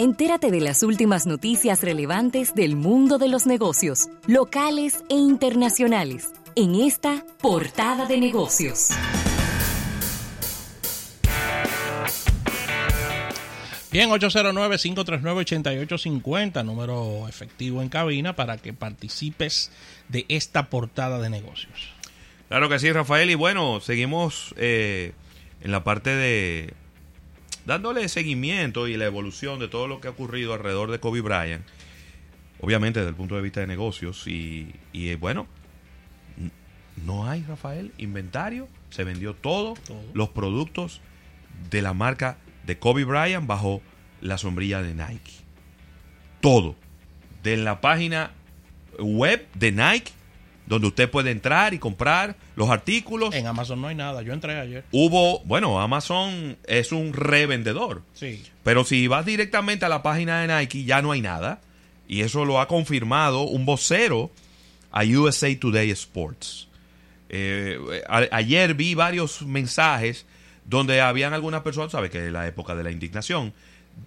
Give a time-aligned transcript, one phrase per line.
[0.00, 6.76] Entérate de las últimas noticias relevantes del mundo de los negocios, locales e internacionales, en
[6.76, 8.90] esta portada de negocios.
[13.90, 19.72] Bien, 809-539-8850, número efectivo en cabina para que participes
[20.08, 21.92] de esta portada de negocios.
[22.46, 23.30] Claro que sí, Rafael.
[23.30, 25.12] Y bueno, seguimos eh,
[25.60, 26.72] en la parte de
[27.68, 31.64] dándole seguimiento y la evolución de todo lo que ha ocurrido alrededor de Kobe Bryant.
[32.60, 34.26] Obviamente desde el punto de vista de negocios.
[34.26, 35.46] Y, y bueno,
[37.04, 38.68] no hay, Rafael, inventario.
[38.88, 40.02] Se vendió todo, Todo.
[40.14, 41.02] los productos
[41.70, 43.82] de la marca de Kobe Bryant bajo
[44.22, 45.32] la sombrilla de Nike.
[46.40, 46.74] Todo.
[47.42, 48.30] De la página
[48.98, 50.10] web de Nike,
[50.68, 53.34] donde usted puede entrar y comprar los artículos.
[53.34, 54.84] En Amazon no hay nada, yo entré ayer.
[54.92, 58.02] Hubo, bueno, Amazon es un revendedor.
[58.14, 58.42] Sí.
[58.62, 61.60] Pero si vas directamente a la página de Nike, ya no hay nada.
[62.06, 64.30] Y eso lo ha confirmado un vocero
[64.92, 66.68] a USA Today Sports.
[67.30, 70.24] Eh, a- ayer vi varios mensajes
[70.64, 73.52] donde habían algunas personas, sabes que es la época de la indignación,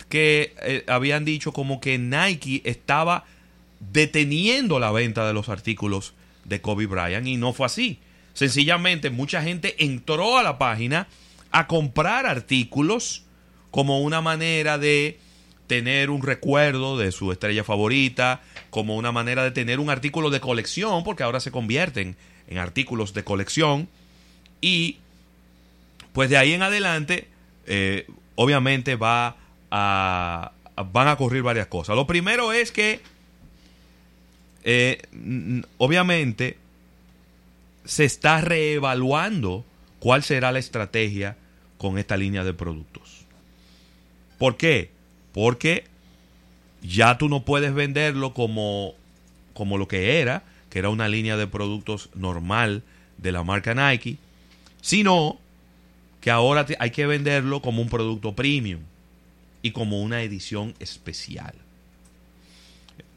[0.09, 3.25] que eh, habían dicho como que Nike estaba
[3.79, 6.13] deteniendo la venta de los artículos
[6.45, 7.99] de Kobe Bryant y no fue así.
[8.33, 11.07] Sencillamente mucha gente entró a la página
[11.51, 13.23] a comprar artículos
[13.71, 15.19] como una manera de
[15.67, 20.41] tener un recuerdo de su estrella favorita, como una manera de tener un artículo de
[20.41, 23.87] colección, porque ahora se convierten en artículos de colección
[24.59, 24.97] y
[26.11, 27.27] pues de ahí en adelante
[27.67, 29.37] eh, obviamente va
[29.71, 30.51] a,
[30.91, 31.95] van a ocurrir varias cosas.
[31.95, 32.99] Lo primero es que
[34.63, 35.01] eh,
[35.77, 36.57] obviamente
[37.85, 39.65] se está reevaluando
[39.99, 41.37] cuál será la estrategia
[41.77, 43.25] con esta línea de productos.
[44.37, 44.91] ¿Por qué?
[45.33, 45.85] Porque
[46.81, 48.93] ya tú no puedes venderlo como,
[49.53, 52.83] como lo que era, que era una línea de productos normal
[53.17, 54.17] de la marca Nike,
[54.81, 55.39] sino
[56.21, 58.81] que ahora hay que venderlo como un producto premium
[59.61, 61.53] y como una edición especial,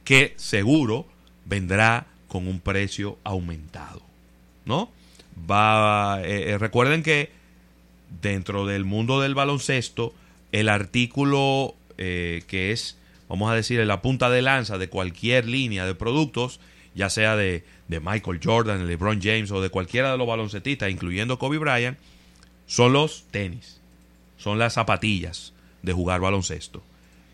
[0.05, 1.07] que seguro
[1.44, 4.03] vendrá con un precio aumentado,
[4.65, 4.91] ¿no?
[5.50, 7.31] Va, eh, eh, recuerden que
[8.22, 10.15] dentro del mundo del baloncesto,
[10.53, 12.97] el artículo eh, que es,
[13.28, 16.60] vamos a decir, la punta de lanza de cualquier línea de productos,
[16.94, 21.38] ya sea de, de Michael Jordan, LeBron James o de cualquiera de los baloncetistas, incluyendo
[21.38, 21.99] Kobe Bryant,
[22.66, 23.81] son los tenis,
[24.38, 26.82] son las zapatillas de jugar baloncesto,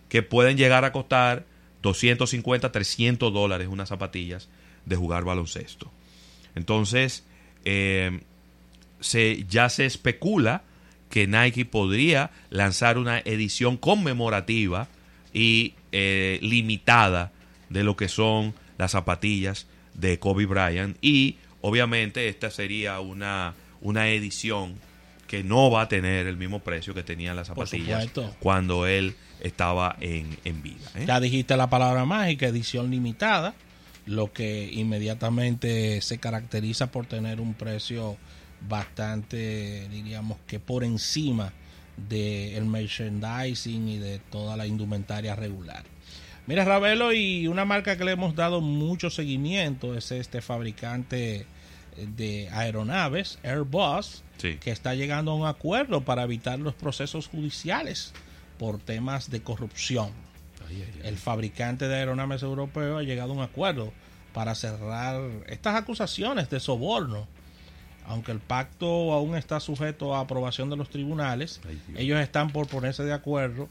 [0.09, 1.45] que pueden llegar a costar
[1.83, 4.49] 250, 300 dólares unas zapatillas
[4.87, 5.91] de jugar baloncesto.
[6.55, 7.25] Entonces,
[7.65, 8.21] eh,
[9.01, 10.63] se, ya se especula
[11.09, 14.89] que Nike podría lanzar una edición conmemorativa
[15.33, 17.33] y eh, limitada
[17.69, 24.09] de lo que son las zapatillas de Kobe Bryant y obviamente esta sería una, una
[24.09, 24.77] edición
[25.31, 28.11] que no va a tener el mismo precio que tenían las zapatillas
[28.41, 30.91] cuando él estaba en, en vida.
[30.97, 31.05] ¿eh?
[31.07, 33.55] Ya dijiste la palabra mágica, edición limitada,
[34.07, 38.17] lo que inmediatamente se caracteriza por tener un precio
[38.69, 41.53] bastante, diríamos que por encima
[42.09, 45.85] del merchandising y de toda la indumentaria regular.
[46.49, 51.47] Mira, Ravelo, y una marca que le hemos dado mucho seguimiento es este fabricante
[51.97, 54.57] de aeronaves, Airbus, Sí.
[54.57, 58.13] que está llegando a un acuerdo para evitar los procesos judiciales
[58.59, 60.11] por temas de corrupción.
[61.03, 63.93] El fabricante de aeronaves europeo ha llegado a un acuerdo
[64.33, 67.27] para cerrar estas acusaciones de soborno.
[68.07, 71.61] Aunque el pacto aún está sujeto a aprobación de los tribunales,
[71.97, 73.69] ellos están por ponerse de acuerdo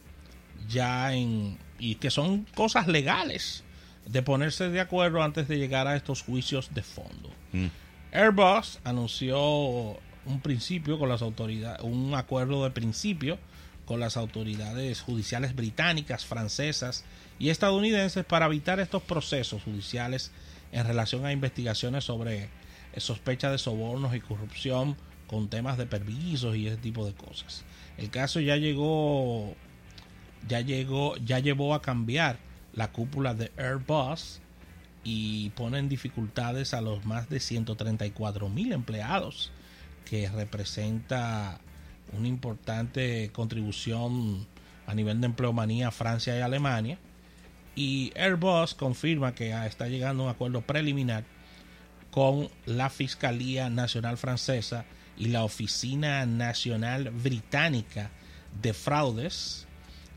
[0.68, 1.58] ya en...
[1.80, 3.64] y que son cosas legales
[4.06, 7.30] de ponerse de acuerdo antes de llegar a estos juicios de fondo.
[7.54, 7.68] Mm.
[8.12, 9.40] Airbus anunció
[10.26, 13.38] un principio con las autoridades, un acuerdo de principio
[13.86, 17.06] con las autoridades judiciales británicas, francesas
[17.40, 20.32] y estadounidenses para evitar estos procesos judiciales
[20.72, 22.50] en relación a investigaciones sobre
[22.98, 24.98] sospecha de sobornos y corrupción
[25.28, 27.64] con temas de permisos y ese tipo de cosas.
[27.98, 29.56] El caso ya llegó
[30.48, 32.40] ya llegó ya llevó a cambiar
[32.74, 34.42] la cúpula de Airbus
[35.04, 39.52] y pone en dificultades a los más de 134 mil empleados
[40.06, 41.60] que representa
[42.18, 44.48] una importante contribución
[44.88, 46.98] a nivel de empleomanía Francia y Alemania.
[47.76, 51.24] Y Airbus confirma que está llegando a un acuerdo preliminar
[52.12, 54.86] con la Fiscalía Nacional Francesa
[55.16, 58.10] y la Oficina Nacional Británica
[58.62, 59.68] de Fraudes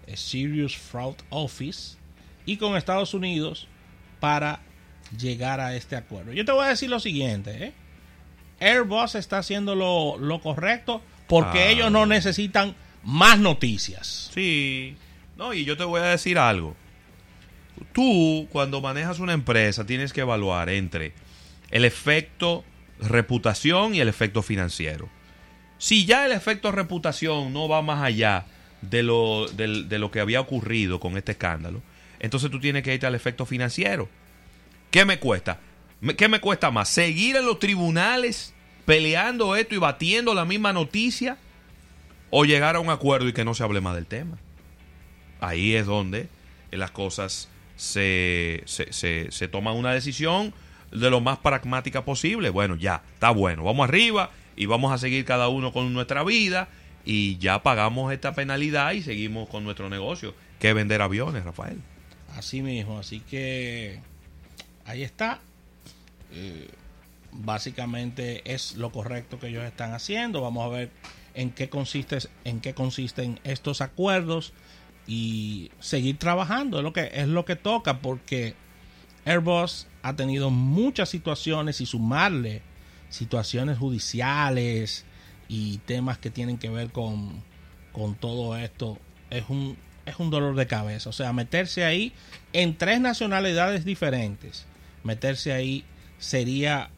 [0.06, 1.96] eh, Serious Fraud Office,
[2.44, 3.68] y con Estados Unidos
[4.18, 4.60] para
[5.18, 6.32] llegar a este acuerdo.
[6.32, 7.72] Yo te voy a decir lo siguiente, ¿eh?
[8.60, 11.68] Airbus está haciendo lo, lo correcto porque Ah.
[11.70, 14.30] ellos no necesitan más noticias.
[14.32, 14.96] Sí.
[15.36, 16.76] No, y yo te voy a decir algo.
[17.92, 21.12] Tú, cuando manejas una empresa, tienes que evaluar entre
[21.70, 22.64] el efecto
[23.00, 25.08] reputación y el efecto financiero.
[25.78, 28.44] Si ya el efecto reputación no va más allá
[28.82, 31.82] de lo, de lo que había ocurrido con este escándalo,
[32.20, 34.08] entonces tú tienes que irte al efecto financiero.
[34.92, 35.58] ¿Qué me cuesta?
[36.18, 36.90] ¿Qué me cuesta más?
[36.90, 38.52] ¿Seguir en los tribunales
[38.84, 41.38] peleando esto y batiendo la misma noticia?
[42.28, 44.36] ¿O llegar a un acuerdo y que no se hable más del tema?
[45.40, 46.28] Ahí es donde
[46.70, 50.52] las cosas se, se, se, se toman una decisión
[50.90, 52.50] de lo más pragmática posible.
[52.50, 56.68] Bueno, ya, está bueno, vamos arriba y vamos a seguir cada uno con nuestra vida
[57.06, 61.78] y ya pagamos esta penalidad y seguimos con nuestro negocio, que es vender aviones, Rafael.
[62.36, 64.11] Así mismo, así que
[64.84, 65.40] ahí está.
[66.32, 66.68] Eh,
[67.32, 70.40] básicamente es lo correcto que ellos están haciendo.
[70.40, 70.90] Vamos a ver
[71.34, 74.52] en qué consiste, en qué consisten estos acuerdos
[75.06, 76.78] y seguir trabajando.
[76.78, 78.54] Es lo que es lo que toca porque
[79.24, 82.62] Airbus ha tenido muchas situaciones y sumarle
[83.08, 85.04] situaciones judiciales
[85.48, 87.42] y temas que tienen que ver con,
[87.92, 88.98] con todo esto
[89.30, 89.76] es un
[90.06, 91.10] es un dolor de cabeza.
[91.10, 92.12] O sea, meterse ahí
[92.52, 94.66] en tres nacionalidades diferentes,
[95.04, 95.84] meterse ahí
[96.18, 96.90] sería,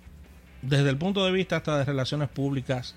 [0.63, 2.95] desde el punto de vista hasta de relaciones públicas,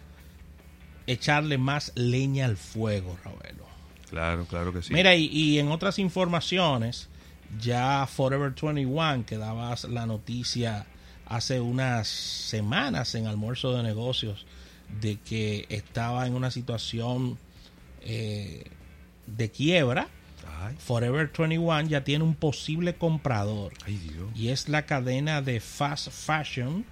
[1.06, 3.66] echarle más leña al fuego, Ravelo.
[4.10, 4.94] Claro, claro que sí.
[4.94, 7.10] Mira, y, y en otras informaciones,
[7.60, 10.86] ya Forever 21, que daba la noticia
[11.26, 14.46] hace unas semanas en almuerzo de negocios,
[15.02, 17.38] de que estaba en una situación
[18.02, 18.64] eh,
[19.26, 20.08] de quiebra.
[20.62, 24.30] Ay, Forever 21 ya tiene un posible comprador ay, Dios.
[24.36, 26.86] y es la cadena de fast fashion.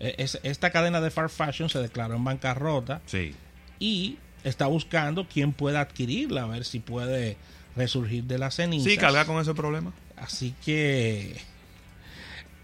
[0.00, 3.34] Eh, es- esta cadena de fast fashion se declaró en bancarrota Sí.
[3.78, 7.36] y está buscando quién pueda adquirirla, a ver si puede
[7.76, 8.90] resurgir de las cenizas.
[8.90, 9.92] Sí, carga con ese problema.
[10.16, 11.36] Así que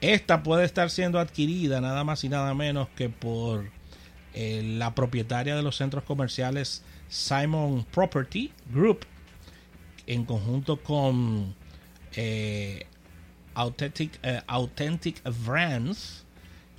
[0.01, 3.71] esta puede estar siendo adquirida nada más y nada menos que por
[4.35, 9.01] eh, la propietaria de los centros comerciales Simon Property Group
[10.09, 11.55] en conjunto con
[12.17, 12.87] eh,
[13.55, 16.25] Authentic, eh, Authentic Brands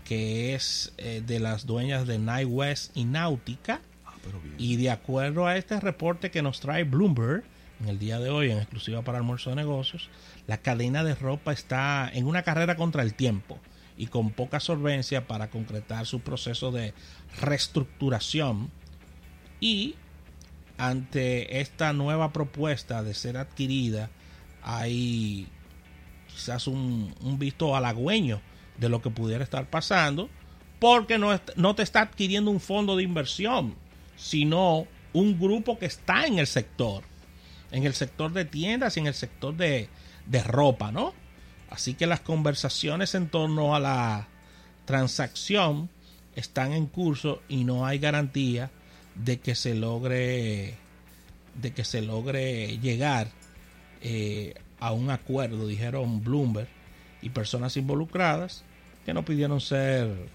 [0.04, 4.16] que es eh, de las dueñas de Night West y Náutica Ah,
[4.58, 7.44] y de acuerdo a este reporte que nos trae Bloomberg
[7.81, 10.10] en el día de hoy, en exclusiva para almuerzo de negocios,
[10.48, 13.58] la cadena de ropa está en una carrera contra el tiempo
[13.98, 16.94] y con poca solvencia para concretar su proceso de
[17.40, 18.70] reestructuración.
[19.62, 19.96] Y
[20.80, 24.10] ante esta nueva propuesta de ser adquirida,
[24.64, 25.48] hay
[26.28, 28.42] quizás un, visto halagüeño
[28.78, 30.30] de lo que pudiera estar pasando,
[30.80, 33.76] porque no, no te está adquiriendo un fondo de inversión,
[34.16, 37.04] sino un grupo que está en el sector,
[37.72, 39.90] en el sector de tiendas y en el sector de,
[40.28, 41.14] de ropa, ¿no?
[41.70, 44.30] Así que las conversaciones en torno a la
[44.86, 45.90] transacción
[46.36, 48.72] están en curso y no hay garantía
[49.24, 50.75] de que se logre
[51.56, 53.27] de que se logre llegar
[54.01, 56.68] eh, a un acuerdo, dijeron Bloomberg
[57.21, 58.64] y personas involucradas
[59.06, 60.30] que no pidieron ser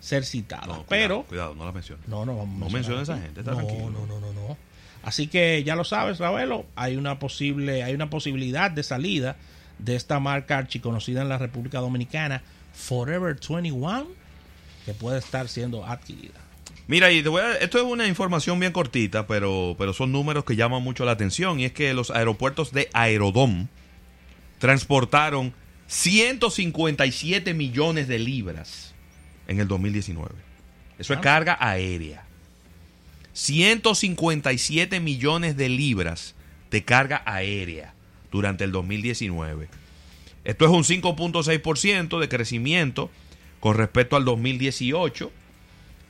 [0.00, 0.68] ser citadas.
[0.68, 2.06] No, Pero cuidado, cuidado, no la menciones.
[2.08, 3.90] no, no vamos No a esa gente, está no, tranquilo.
[3.90, 4.56] no, no, no, no.
[5.02, 9.36] Así que ya lo sabes, Ravelo, hay una posible, hay una posibilidad de salida
[9.78, 12.42] de esta marca archiconocida en la República Dominicana,
[12.72, 14.06] Forever 21,
[14.84, 16.40] que puede estar siendo adquirida.
[16.88, 20.44] Mira, y te voy a- esto es una información bien cortita, pero, pero son números
[20.44, 21.58] que llaman mucho la atención.
[21.58, 23.66] Y es que los aeropuertos de Aerodom
[24.58, 25.52] transportaron
[25.88, 28.94] 157 millones de libras
[29.48, 30.34] en el 2019.
[30.98, 31.22] Eso es Ah.
[31.22, 32.24] carga aérea.
[33.32, 36.34] 157 millones de libras
[36.70, 37.94] de carga aérea
[38.30, 39.68] durante el 2019.
[40.44, 43.10] Esto es un 5.6% de crecimiento
[43.60, 45.30] con respecto al 2018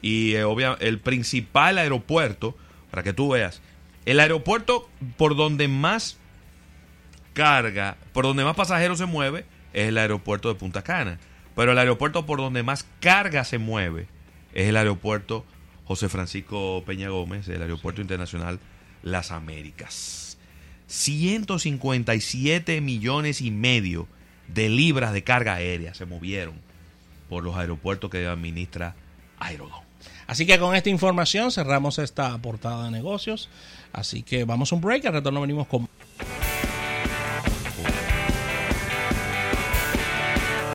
[0.07, 2.57] y eh, el principal aeropuerto,
[2.93, 3.61] para que tú veas,
[4.05, 6.17] el aeropuerto por donde más
[7.33, 11.19] carga, por donde más pasajeros se mueve, es el aeropuerto de Punta Cana.
[11.57, 14.07] Pero el aeropuerto por donde más carga se mueve
[14.55, 15.45] es el aeropuerto
[15.87, 18.61] José Francisco Peña Gómez, el aeropuerto internacional
[19.03, 20.39] Las Américas.
[20.87, 24.07] 157 millones y medio
[24.47, 26.55] de libras de carga aérea se movieron
[27.29, 28.95] por los aeropuertos que administra
[29.41, 29.86] Aerodón.
[30.27, 33.49] Así que con esta información cerramos esta portada de negocios.
[33.93, 35.89] Así que vamos a un break, al retorno venimos con...